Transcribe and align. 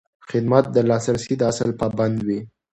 خدمت 0.29 0.65
د 0.75 0.77
لاسرسي 0.89 1.33
د 1.37 1.41
اصل 1.51 1.69
پابند 1.79 2.17
وي. 2.27 2.39